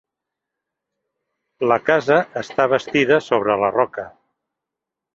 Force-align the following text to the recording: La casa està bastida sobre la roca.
La 1.69 1.79
casa 1.91 2.19
està 2.43 2.69
bastida 2.75 3.23
sobre 3.31 3.61
la 3.67 3.73
roca. 3.81 4.11